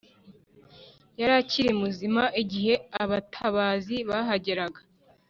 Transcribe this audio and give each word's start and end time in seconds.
yari 1.19 1.33
akiri 1.41 1.71
muzima 1.81 2.23
igihe 2.41 2.73
abatabazi 3.03 3.95
bahageraga 4.09 4.79